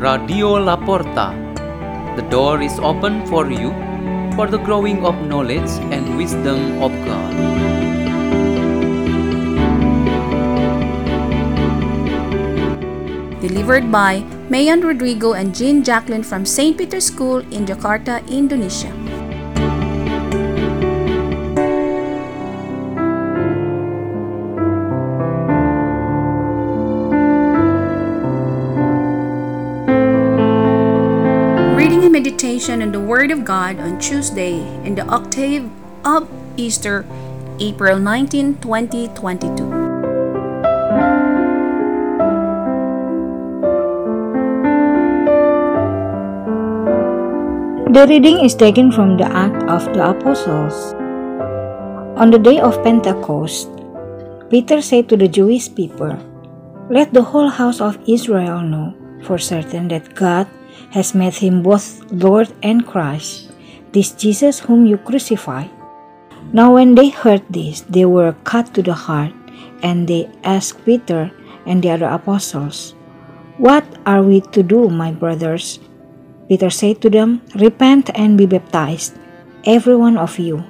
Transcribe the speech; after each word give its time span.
Radio 0.00 0.56
La 0.56 0.80
Porta. 0.80 1.36
The 2.16 2.24
door 2.32 2.62
is 2.62 2.78
open 2.80 3.20
for 3.26 3.52
you 3.52 3.68
for 4.32 4.46
the 4.48 4.56
growing 4.56 5.04
of 5.04 5.14
knowledge 5.28 5.68
and 5.92 6.16
wisdom 6.16 6.80
of 6.80 6.88
God. 7.04 7.32
Delivered 13.44 13.92
by 13.92 14.24
May 14.48 14.70
Ann 14.70 14.80
Rodrigo 14.80 15.34
and 15.34 15.54
Jeane 15.54 15.84
Jacklyne 15.84 16.24
from 16.24 16.46
St. 16.46 16.78
Peter's 16.78 17.04
School 17.04 17.44
in 17.52 17.66
Jakarta, 17.66 18.24
Indonesia. 18.26 19.19
Meditation 32.20 32.84
on 32.84 32.92
the 32.92 33.00
Word 33.00 33.32
of 33.32 33.48
God 33.48 33.80
on 33.80 33.96
Tuesday 33.96 34.60
in 34.84 34.92
the 34.92 35.08
octave 35.08 35.72
of 36.04 36.28
Easter, 36.60 37.08
April 37.58 37.96
19, 37.96 38.60
2022. 38.60 39.48
The 47.88 48.04
reading 48.04 48.44
is 48.44 48.52
taken 48.52 48.92
from 48.92 49.16
the 49.16 49.24
Act 49.24 49.64
of 49.64 49.88
the 49.96 50.12
Apostles. 50.12 50.92
On 52.20 52.28
the 52.28 52.38
day 52.38 52.60
of 52.60 52.76
Pentecost, 52.84 53.72
Peter 54.50 54.84
said 54.84 55.08
to 55.08 55.16
the 55.16 55.26
Jewish 55.26 55.74
people, 55.74 56.12
Let 56.92 57.14
the 57.14 57.24
whole 57.24 57.48
house 57.48 57.80
of 57.80 57.96
Israel 58.06 58.60
know 58.60 58.92
for 59.24 59.38
certain 59.38 59.88
that 59.88 60.14
God 60.14 60.46
has 60.90 61.14
made 61.14 61.34
him 61.34 61.62
both 61.62 62.02
Lord 62.12 62.52
and 62.62 62.86
Christ, 62.86 63.52
this 63.92 64.12
Jesus 64.12 64.60
whom 64.60 64.86
you 64.86 64.98
crucified. 64.98 65.70
Now, 66.52 66.74
when 66.74 66.94
they 66.94 67.10
heard 67.10 67.42
this, 67.50 67.82
they 67.82 68.04
were 68.04 68.34
cut 68.44 68.74
to 68.74 68.82
the 68.82 68.94
heart, 68.94 69.32
and 69.82 70.08
they 70.08 70.28
asked 70.42 70.84
Peter 70.84 71.30
and 71.66 71.82
the 71.82 71.90
other 71.90 72.06
apostles, 72.06 72.94
What 73.58 73.84
are 74.06 74.22
we 74.22 74.40
to 74.52 74.62
do, 74.62 74.88
my 74.88 75.12
brothers? 75.12 75.78
Peter 76.48 76.70
said 76.70 77.00
to 77.02 77.10
them, 77.10 77.42
Repent 77.54 78.10
and 78.14 78.36
be 78.36 78.46
baptized, 78.46 79.14
every 79.64 79.94
one 79.94 80.18
of 80.18 80.38
you, 80.38 80.64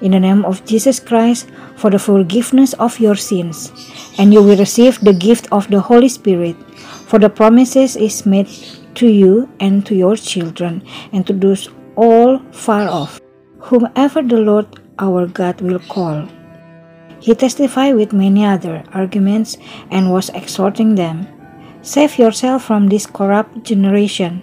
in 0.00 0.12
the 0.12 0.20
name 0.20 0.44
of 0.44 0.64
Jesus 0.64 1.00
Christ 1.00 1.48
for 1.76 1.90
the 1.90 1.98
forgiveness 1.98 2.72
of 2.74 3.00
your 3.00 3.16
sins, 3.16 3.72
and 4.18 4.32
you 4.32 4.42
will 4.42 4.56
receive 4.56 5.00
the 5.00 5.12
gift 5.12 5.48
of 5.50 5.68
the 5.70 5.80
Holy 5.80 6.08
Spirit, 6.08 6.56
for 7.10 7.18
the 7.18 7.28
promises 7.28 7.96
is 7.96 8.24
made 8.24 8.48
to 8.96 9.06
you 9.06 9.48
and 9.60 9.84
to 9.86 9.94
your 9.94 10.16
children, 10.16 10.82
and 11.12 11.26
to 11.26 11.32
those 11.32 11.68
all 11.96 12.38
far 12.52 12.88
off, 12.88 13.20
whomever 13.58 14.22
the 14.22 14.38
Lord 14.38 14.66
our 14.98 15.26
God 15.26 15.60
will 15.60 15.80
call. 15.80 16.28
He 17.20 17.34
testified 17.34 17.94
with 17.94 18.12
many 18.12 18.44
other 18.44 18.84
arguments 18.92 19.56
and 19.90 20.12
was 20.12 20.28
exhorting 20.30 20.94
them, 20.94 21.26
Save 21.82 22.18
yourself 22.18 22.64
from 22.64 22.88
this 22.88 23.06
corrupt 23.06 23.62
generation. 23.64 24.42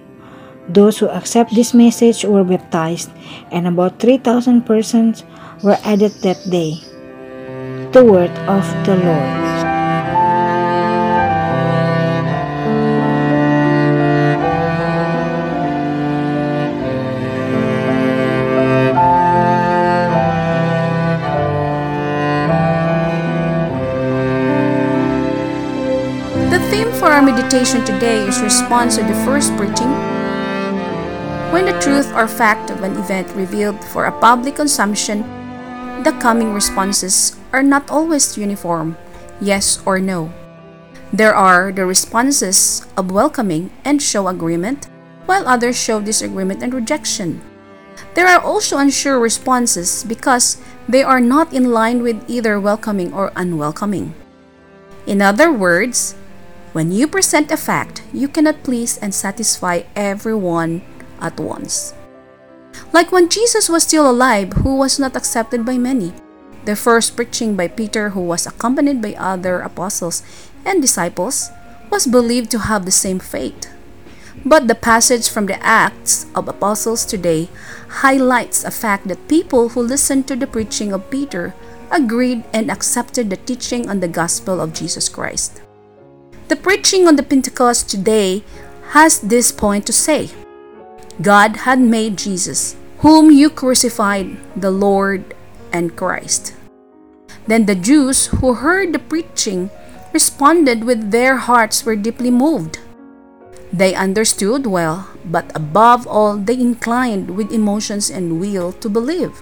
Those 0.69 0.99
who 0.99 1.09
accept 1.09 1.55
this 1.55 1.73
message 1.73 2.23
were 2.23 2.43
baptized, 2.43 3.11
and 3.51 3.67
about 3.67 3.99
3,000 3.99 4.61
persons 4.61 5.23
were 5.63 5.77
added 5.83 6.11
that 6.21 6.37
day. 6.49 6.81
The 7.91 8.05
word 8.05 8.31
of 8.47 8.63
the 8.85 8.95
Lord. 8.95 9.70
Theme 26.71 26.93
for 26.93 27.11
our 27.11 27.21
meditation 27.21 27.83
today 27.83 28.23
is 28.23 28.39
response 28.39 28.95
to 28.95 29.03
the 29.03 29.25
first 29.27 29.51
preaching. 29.59 29.91
When 31.51 31.67
the 31.67 31.75
truth 31.83 32.07
or 32.15 32.31
fact 32.31 32.69
of 32.71 32.81
an 32.81 32.95
event 32.95 33.27
revealed 33.35 33.83
for 33.91 34.05
a 34.05 34.19
public 34.23 34.55
consumption, 34.55 35.27
the 36.07 36.15
coming 36.23 36.53
responses 36.53 37.35
are 37.51 37.61
not 37.61 37.91
always 37.91 38.37
uniform, 38.37 38.95
yes 39.41 39.83
or 39.85 39.99
no. 39.99 40.31
There 41.11 41.35
are 41.35 41.73
the 41.73 41.85
responses 41.85 42.87
of 42.95 43.11
welcoming 43.11 43.69
and 43.83 44.01
show 44.01 44.29
agreement, 44.29 44.87
while 45.25 45.49
others 45.49 45.75
show 45.75 45.99
disagreement 45.99 46.63
and 46.63 46.73
rejection. 46.73 47.41
There 48.15 48.31
are 48.31 48.39
also 48.39 48.77
unsure 48.77 49.19
responses 49.19 50.05
because 50.07 50.55
they 50.87 51.03
are 51.03 51.19
not 51.19 51.51
in 51.51 51.75
line 51.75 52.01
with 52.01 52.23
either 52.29 52.61
welcoming 52.61 53.11
or 53.11 53.33
unwelcoming. 53.35 54.15
In 55.05 55.21
other 55.21 55.51
words, 55.51 56.15
when 56.73 56.91
you 56.91 57.07
present 57.07 57.51
a 57.51 57.57
fact, 57.57 58.03
you 58.13 58.27
cannot 58.27 58.63
please 58.63 58.97
and 58.97 59.13
satisfy 59.13 59.83
everyone 59.95 60.81
at 61.19 61.39
once. 61.39 61.93
Like 62.93 63.11
when 63.11 63.29
Jesus 63.29 63.67
was 63.67 63.83
still 63.83 64.09
alive, 64.09 64.53
who 64.63 64.77
was 64.77 64.99
not 64.99 65.15
accepted 65.15 65.65
by 65.65 65.77
many. 65.77 66.13
The 66.63 66.75
first 66.75 67.15
preaching 67.15 67.55
by 67.55 67.67
Peter, 67.67 68.09
who 68.09 68.21
was 68.21 68.45
accompanied 68.45 69.01
by 69.01 69.15
other 69.15 69.59
apostles 69.59 70.23
and 70.63 70.81
disciples, 70.81 71.49
was 71.89 72.07
believed 72.07 72.51
to 72.51 72.69
have 72.69 72.85
the 72.85 72.91
same 72.91 73.19
fate. 73.19 73.69
But 74.45 74.67
the 74.67 74.75
passage 74.75 75.29
from 75.29 75.47
the 75.47 75.61
Acts 75.65 76.25
of 76.35 76.47
Apostles 76.47 77.05
today 77.05 77.49
highlights 78.05 78.63
a 78.63 78.71
fact 78.71 79.07
that 79.07 79.27
people 79.27 79.69
who 79.69 79.81
listened 79.81 80.27
to 80.27 80.35
the 80.35 80.47
preaching 80.47 80.93
of 80.93 81.09
Peter 81.09 81.53
agreed 81.91 82.43
and 82.53 82.71
accepted 82.71 83.29
the 83.29 83.37
teaching 83.37 83.89
on 83.89 83.99
the 83.99 84.07
gospel 84.07 84.61
of 84.61 84.73
Jesus 84.73 85.09
Christ. 85.09 85.61
The 86.51 86.59
preaching 86.59 87.07
on 87.07 87.15
the 87.15 87.23
Pentecost 87.23 87.87
today 87.87 88.43
has 88.91 89.23
this 89.23 89.55
point 89.55 89.87
to 89.87 89.95
say 89.95 90.27
God 91.21 91.63
had 91.63 91.79
made 91.79 92.19
Jesus, 92.19 92.75
whom 92.99 93.31
you 93.31 93.49
crucified, 93.49 94.35
the 94.59 94.69
Lord 94.69 95.33
and 95.71 95.95
Christ. 95.95 96.51
Then 97.47 97.67
the 97.67 97.79
Jews 97.79 98.35
who 98.43 98.59
heard 98.59 98.91
the 98.91 98.99
preaching 98.99 99.71
responded 100.11 100.83
with 100.83 101.11
their 101.11 101.37
hearts 101.37 101.85
were 101.85 101.95
deeply 101.95 102.29
moved. 102.29 102.83
They 103.71 103.95
understood 103.95 104.67
well, 104.67 105.07
but 105.23 105.55
above 105.55 106.05
all, 106.05 106.35
they 106.35 106.59
inclined 106.59 107.31
with 107.31 107.55
emotions 107.55 108.11
and 108.11 108.41
will 108.41 108.73
to 108.83 108.89
believe. 108.89 109.41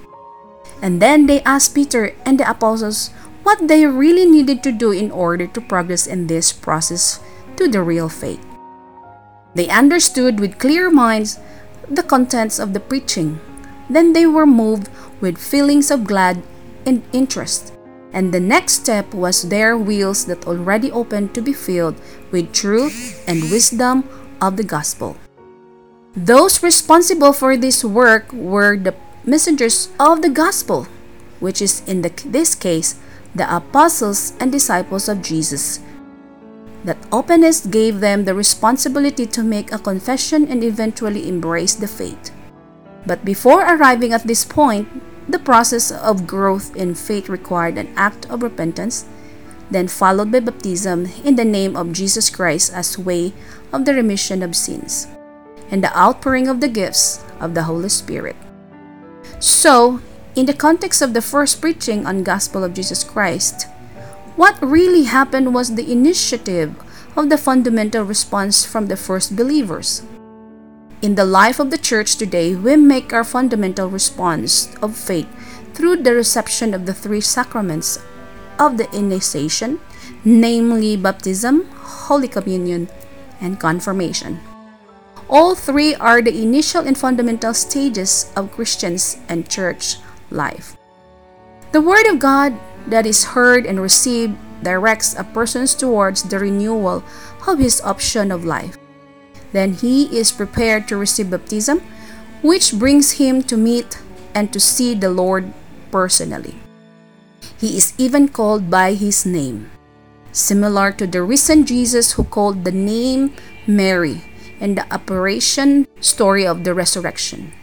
And 0.80 1.02
then 1.02 1.25
they 1.25 1.42
asked 1.42 1.74
Peter 1.74 2.14
and 2.24 2.40
the 2.40 2.48
apostles 2.48 3.09
what 3.50 3.68
they 3.68 3.84
really 3.84 4.30
needed 4.30 4.62
to 4.62 4.72
do 4.72 4.92
in 4.92 5.10
order 5.10 5.48
to 5.48 5.60
progress 5.60 6.06
in 6.06 6.28
this 6.28 6.54
process 6.54 7.18
to 7.58 7.68
the 7.68 7.82
real 7.82 8.08
faith. 8.08 8.46
They 9.56 9.68
understood 9.74 10.40
with 10.40 10.62
clear 10.62 10.92
minds 10.92 11.40
the 11.90 12.06
contents 12.06 12.60
of 12.60 12.78
the 12.78 12.80
preaching. 12.80 13.42
Then 13.90 14.14
they 14.14 14.28
were 14.30 14.46
moved 14.46 14.88
with 15.20 15.42
feelings 15.42 15.90
of 15.90 16.06
glad 16.06 16.46
and 16.86 17.02
interest. 17.12 17.74
And 18.14 18.30
the 18.30 18.40
next 18.40 18.86
step 18.86 19.18
was 19.18 19.50
their 19.50 19.76
wills 19.76 20.30
that 20.30 20.46
already 20.46 20.92
opened 20.92 21.34
to 21.34 21.42
be 21.42 21.54
filled 21.54 21.98
with 22.30 22.54
truth 22.54 23.26
and 23.26 23.50
wisdom 23.50 24.06
of 24.40 24.58
the 24.58 24.64
gospel. 24.64 25.18
Those 26.14 26.62
responsible 26.62 27.34
for 27.34 27.58
this 27.58 27.81
work 27.81 28.30
were 28.31 28.78
the 28.78 28.94
messengers 29.26 29.90
of 30.00 30.22
the 30.22 30.30
gospel, 30.30 30.86
which 31.40 31.64
is 31.64 31.81
in 31.90 32.06
the, 32.06 32.14
this 32.30 32.54
case 32.54 33.02
the 33.36 33.48
apostles 33.56 34.34
and 34.40 34.52
disciples 34.52 35.08
of 35.08 35.22
Jesus. 35.22 35.80
That 36.84 36.98
openness 37.12 37.66
gave 37.66 38.00
them 38.00 38.24
the 38.24 38.34
responsibility 38.34 39.26
to 39.28 39.44
make 39.44 39.72
a 39.72 39.80
confession 39.80 40.48
and 40.48 40.64
eventually 40.64 41.28
embrace 41.28 41.76
the 41.76 41.88
faith. 41.88 42.31
But 43.06 43.26
before 43.26 43.62
arriving 43.62 44.14
at 44.14 44.24
this 44.24 44.46
point, 44.46 44.88
the 45.30 45.40
process 45.40 45.92
of 45.92 46.26
growth 46.26 46.76
in 46.76 46.96
faith 46.96 47.30
required 47.30 47.78
an 47.78 47.94
act 47.96 48.26
of 48.31 48.42
repentance, 48.42 49.06
then 49.70 49.88
followed 49.88 50.32
by 50.32 50.40
baptism 50.40 51.06
in 51.24 51.36
the 51.36 51.46
name 51.46 51.75
of 51.75 51.94
Jesus 51.94 52.30
Christ 52.30 52.74
as 52.74 52.98
way 52.98 53.34
of 53.72 53.86
the 53.86 53.94
remission 53.94 54.42
of 54.42 54.56
sins, 54.56 55.08
and 55.70 55.84
the 55.84 55.96
outpouring 55.96 56.48
of 56.48 56.62
the 56.62 56.68
gifts 56.68 57.24
of 57.40 57.54
the 57.54 57.64
Holy 57.64 57.90
Spirit. 57.90 58.36
So, 59.40 60.02
in 60.39 60.45
the 60.45 60.53
context 60.53 61.01
of 61.01 61.13
the 61.13 61.21
first 61.21 61.59
preaching 61.59 62.07
on 62.07 62.24
gospel 62.24 62.63
of 62.63 62.74
Jesus 62.74 63.03
Christ, 63.03 63.68
what 64.38 64.56
really 64.63 65.03
happened 65.03 65.53
was 65.53 65.75
the 65.75 65.91
initiative 65.91 66.80
of 67.18 67.27
the 67.27 67.38
fundamental 67.38 68.06
response 68.06 68.63
from 68.63 68.88
the 68.88 68.95
first 68.95 69.36
believers. 69.36 70.01
In 71.01 71.15
the 71.15 71.25
life 71.25 71.59
of 71.59 71.71
the 71.71 71.77
church 71.77 72.15
today, 72.15 72.56
we 72.56 72.77
make 72.77 73.12
our 73.12 73.25
fundamental 73.25 73.89
response 73.89 74.74
of 74.81 74.95
faith 74.95 75.27
through 75.74 76.07
the 76.07 76.15
reception 76.15 76.74
of 76.74 76.86
the 76.86 76.94
three 76.94 77.19
sacraments 77.19 78.00
of 78.57 78.77
the 78.77 78.88
initiation, 78.95 79.81
namely 80.24 80.95
baptism, 80.95 81.68
Holy 82.07 82.30
Communion, 82.30 82.88
and 83.41 83.59
confirmation. 83.59 84.39
All 85.27 85.53
three 85.53 85.95
are 85.95 86.21
the 86.21 86.41
initial 86.41 86.88
and 86.88 86.97
fundamental 86.97 87.53
stages 87.53 88.31
of 88.38 88.53
Christians 88.53 89.19
and 89.27 89.50
church 89.50 89.97
life. 90.31 90.78
The 91.72 91.81
Word 91.81 92.08
of 92.08 92.20
God 92.20 92.58
that 92.88 93.06
is 93.06 93.38
heard 93.38 93.66
and 93.66 93.80
received 93.81 94.38
directs 94.64 95.16
a 95.16 95.24
person 95.24 95.66
towards 95.68 96.24
the 96.24 96.40
renewal 96.40 97.04
of 97.48 97.60
his 97.60 97.81
option 97.81 98.31
of 98.31 98.46
life. 98.46 98.78
Then 99.52 99.74
he 99.74 100.06
is 100.18 100.31
prepared 100.31 100.88
to 100.88 100.98
receive 100.98 101.30
baptism, 101.31 101.81
which 102.42 102.74
brings 102.74 103.22
him 103.22 103.42
to 103.44 103.58
meet 103.58 104.00
and 104.36 104.52
to 104.54 104.60
see 104.60 104.94
the 104.94 105.10
Lord 105.10 105.54
personally. 105.92 106.56
He 107.58 107.78
is 107.78 107.94
even 107.98 108.30
called 108.30 108.70
by 108.70 108.94
his 108.94 109.25
name, 109.25 109.72
similar 110.32 110.92
to 110.94 111.08
the 111.08 111.24
risen 111.24 111.66
Jesus 111.66 112.14
who 112.14 112.24
called 112.24 112.64
the 112.64 112.72
name 112.72 113.34
Mary 113.68 114.24
in 114.60 114.75
the 114.75 114.86
apparition 114.94 115.88
story 116.00 116.46
of 116.46 116.64
the 116.64 116.74
resurrection. 116.74 117.54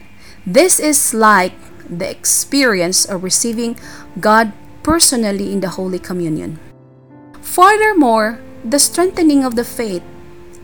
This 0.47 0.81
is 0.81 1.15
like 1.15 1.55
the 1.89 2.09
experience 2.09 3.05
of 3.05 3.23
receiving 3.23 3.79
God 4.21 4.53
personally 4.83 5.53
in 5.53 5.61
the 5.61 5.71
Holy 5.71 5.99
Communion. 5.99 6.59
Furthermore, 7.41 8.39
the 8.65 8.79
strengthening 8.79 9.45
of 9.45 9.57
the 9.57 9.65
faith 9.65 10.03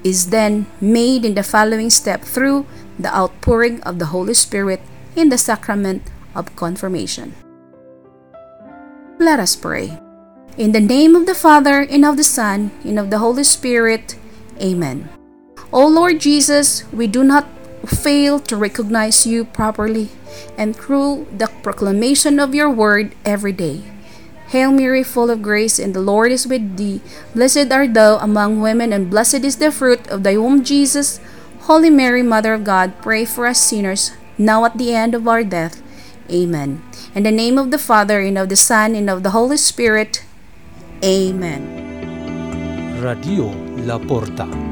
is 0.04 0.30
then 0.30 0.66
made 0.80 1.24
in 1.24 1.34
the 1.34 1.42
following 1.42 1.90
step 1.90 2.22
through 2.22 2.66
the 2.98 3.14
outpouring 3.14 3.80
of 3.82 3.98
the 3.98 4.06
Holy 4.06 4.34
Spirit 4.34 4.80
in 5.14 5.28
the 5.28 5.38
sacrament 5.38 6.02
of 6.34 6.54
confirmation. 6.56 7.34
Let 9.18 9.38
us 9.38 9.54
pray. 9.54 9.98
In 10.58 10.72
the 10.72 10.80
name 10.80 11.16
of 11.16 11.26
the 11.26 11.34
Father, 11.34 11.80
and 11.80 12.04
of 12.04 12.16
the 12.16 12.24
Son, 12.24 12.70
and 12.84 12.98
of 12.98 13.10
the 13.10 13.18
Holy 13.18 13.44
Spirit. 13.44 14.16
Amen. 14.60 15.08
O 15.72 15.86
Lord 15.86 16.20
Jesus, 16.20 16.84
we 16.92 17.06
do 17.06 17.24
not 17.24 17.46
fail 17.86 18.38
to 18.38 18.56
recognize 18.56 19.26
you 19.26 19.44
properly 19.44 20.10
and 20.56 20.76
through 20.76 21.26
the 21.36 21.50
proclamation 21.62 22.38
of 22.38 22.54
your 22.54 22.70
word 22.70 23.14
every 23.24 23.52
day. 23.52 23.82
Hail 24.52 24.70
Mary, 24.70 25.02
full 25.02 25.30
of 25.30 25.40
grace, 25.40 25.78
and 25.78 25.94
the 25.94 26.04
Lord 26.04 26.30
is 26.30 26.46
with 26.46 26.76
thee. 26.76 27.00
Blessed 27.34 27.72
art 27.72 27.94
thou 27.94 28.18
among 28.18 28.60
women, 28.60 28.92
and 28.92 29.08
blessed 29.08 29.48
is 29.48 29.56
the 29.56 29.72
fruit 29.72 30.06
of 30.08 30.24
thy 30.24 30.36
womb, 30.36 30.62
Jesus. 30.62 31.20
Holy 31.64 31.88
Mary, 31.88 32.22
Mother 32.22 32.52
of 32.52 32.64
God, 32.64 32.92
pray 33.00 33.24
for 33.24 33.46
us 33.46 33.58
sinners, 33.58 34.12
now 34.36 34.66
at 34.66 34.76
the 34.76 34.92
end 34.92 35.14
of 35.14 35.26
our 35.26 35.42
death. 35.42 35.80
Amen. 36.30 36.84
In 37.14 37.22
the 37.22 37.32
name 37.32 37.56
of 37.56 37.70
the 37.70 37.78
Father, 37.78 38.20
and 38.20 38.36
of 38.36 38.50
the 38.50 38.56
Son, 38.56 38.94
and 38.94 39.08
of 39.08 39.22
the 39.22 39.30
Holy 39.30 39.56
Spirit. 39.56 40.22
Amen. 41.02 43.00
Radio 43.00 43.48
La 43.88 43.98
Porta. 43.98 44.71